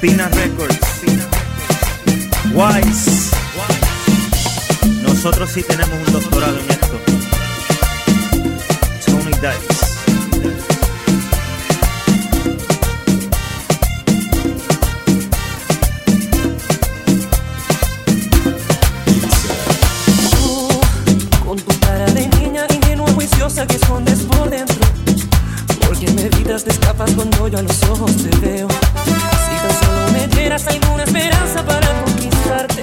Pina 0.00 0.26
Records, 0.28 0.78
Wise. 2.54 3.30
Nosotros 5.02 5.50
sí 5.52 5.62
tenemos 5.62 5.94
un 6.06 6.12
doctorado 6.14 6.71
yo 27.52 27.58
a 27.58 27.62
los 27.62 27.82
ojos 27.84 28.16
te 28.16 28.34
veo. 28.38 28.66
Si 28.68 29.54
tan 29.60 29.84
solo 29.84 30.12
me 30.12 30.26
dieras 30.28 30.66
alguna 30.66 31.04
esperanza 31.04 31.62
para 31.64 31.86
conquistarte, 32.04 32.80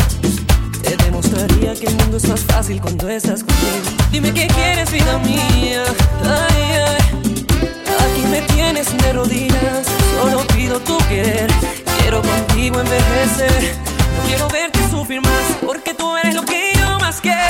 te 0.83 0.95
demostraría 1.03 1.73
que 1.73 1.87
el 1.87 1.95
mundo 1.95 2.17
es 2.17 2.27
más 2.27 2.41
fácil 2.41 2.79
cuando 2.79 3.09
estás 3.09 3.43
conmigo. 3.43 3.97
Dime 4.11 4.31
qué 4.31 4.47
quieres, 4.47 4.91
vida 4.91 5.17
mía. 5.19 5.83
Ay, 6.23 6.63
ay. 6.87 7.45
Aquí 8.05 8.21
me 8.29 8.41
tienes 8.53 8.95
de 8.95 9.13
rodillas, 9.13 9.87
solo 10.19 10.45
pido 10.55 10.79
tu 10.81 10.97
querer. 11.09 11.49
Quiero 11.99 12.21
contigo 12.21 12.79
envejecer, 12.79 13.75
no 14.17 14.27
quiero 14.27 14.47
verte 14.49 14.79
sufrir 14.91 15.21
más, 15.21 15.45
porque 15.65 15.95
tú 15.95 16.15
eres 16.15 16.35
lo 16.35 16.43
que 16.45 16.73
yo 16.75 16.99
más 16.99 17.19
quiero. 17.21 17.48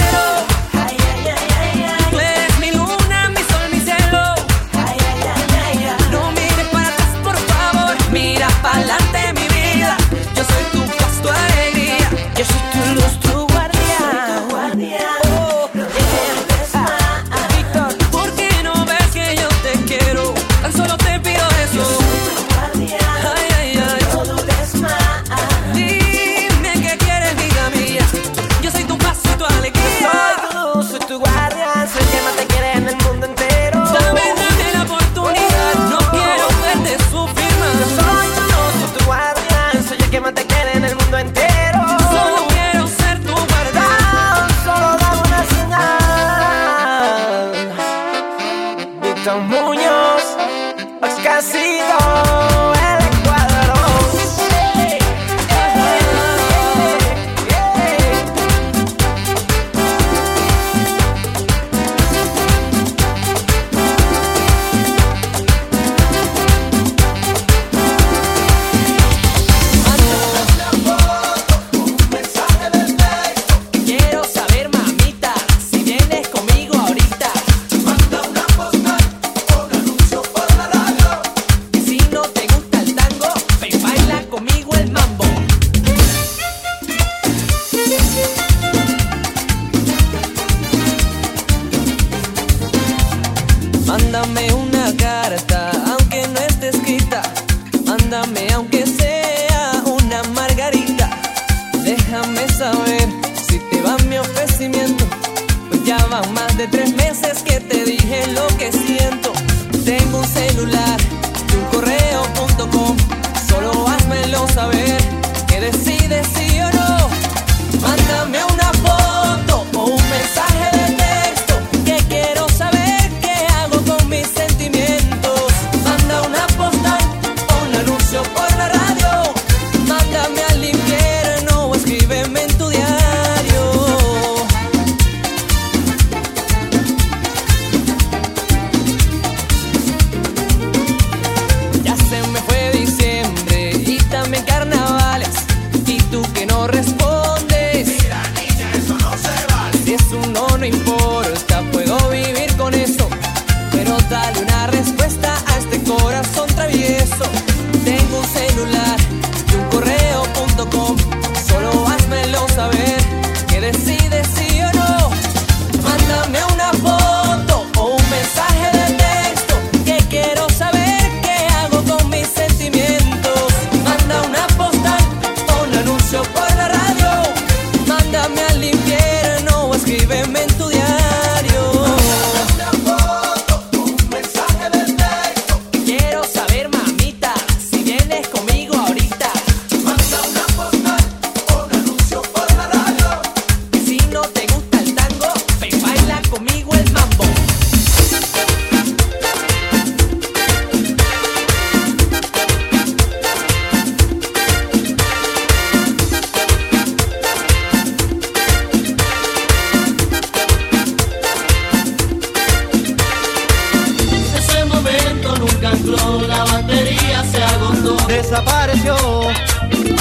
desapareció, 218.08 218.96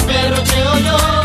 pero 0.07 0.41
te 0.43 0.67
oyó. 0.67 1.19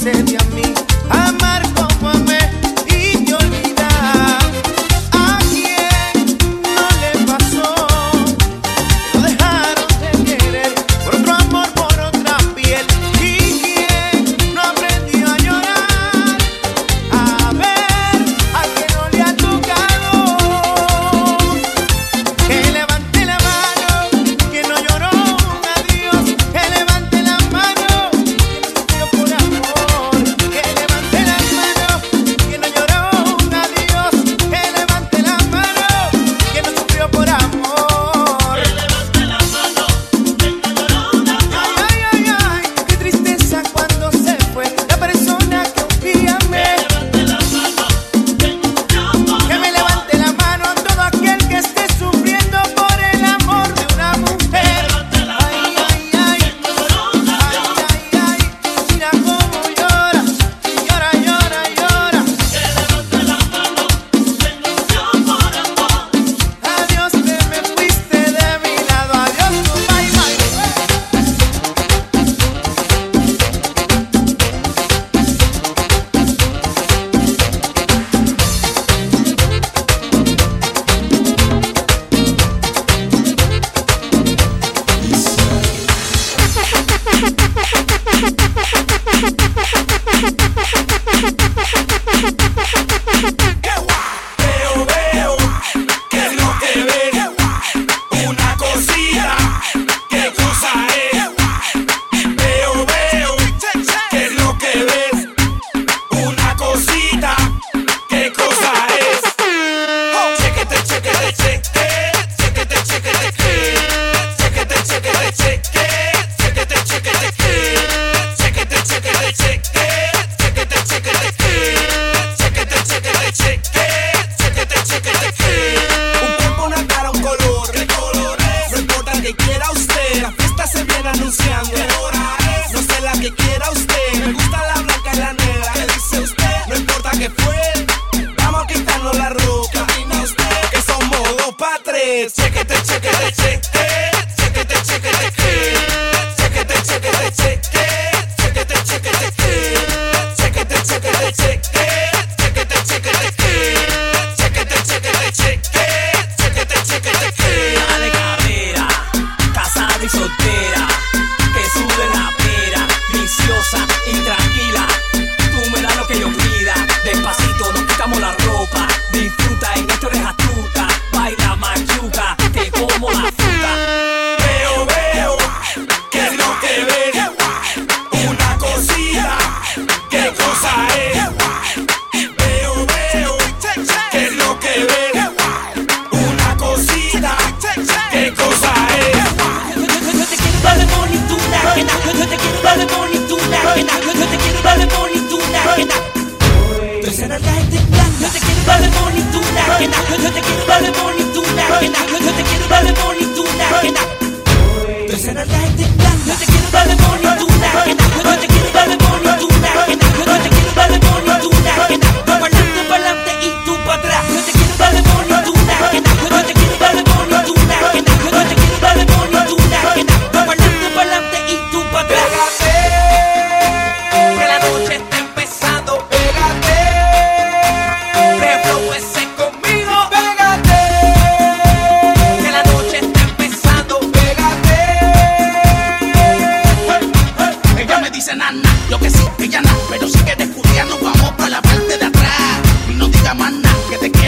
ese 0.00 0.22
día. 0.22 0.39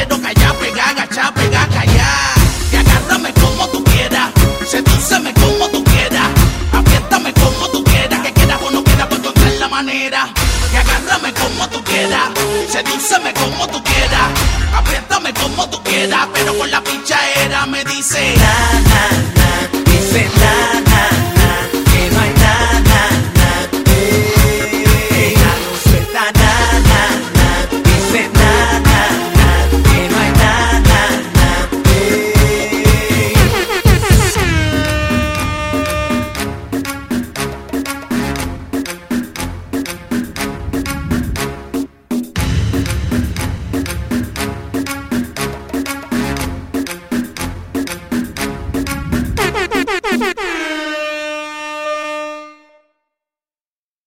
quiero 0.06 0.21
callar, 0.21 0.56
pegar, 0.56 0.88
agachar, 0.88 1.35
pegar, 1.35 1.68
callar. 1.68 2.35
Y 2.73 2.76
agárrame 2.76 3.32
como 3.35 3.68
tú 3.68 3.85
quieras, 3.85 4.30
sedúceme 4.68 5.32
como 5.35 5.68
tú 5.68 5.85
quieras, 5.85 6.28
apriétame 6.73 7.32
como 7.35 7.68
tú 7.68 7.85
quieras, 7.85 8.21
que 8.21 8.32
quieras 8.32 8.59
o 8.62 8.71
no 8.71 8.82
quieras, 8.82 9.06
pues 9.09 9.21
encontrar 9.21 9.52
la 9.52 9.68
manera. 9.68 10.28
Y 10.73 10.76
agárrame 10.76 11.32
como 11.35 11.68
tú 11.68 11.85
quieras, 11.85 12.30
sedúceme 12.71 13.32
como 13.35 13.66
tú 13.68 13.82
quieras, 13.85 14.28
apriétame 14.75 15.35
como 15.35 15.68
tú 15.68 15.82
quieras, 15.82 16.26
pero 16.32 16.59
con 16.59 16.71
la 16.71 16.80
pincha 16.82 17.18
era 17.44 17.66
me 17.66 17.85
dice. 17.85 18.41